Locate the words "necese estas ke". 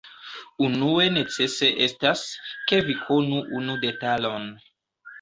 1.17-2.83